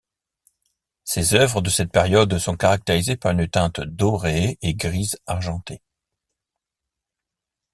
Ses 1.03 1.35
œuvres 1.35 1.61
de 1.61 1.69
cette 1.69 1.91
période 1.91 2.35
sont 2.39 2.57
caractérisés 2.57 3.17
par 3.17 3.33
une 3.33 3.47
teinte 3.47 3.81
dorée 3.81 4.57
et 4.63 4.73
grise 4.73 5.19
argentée. 5.27 5.83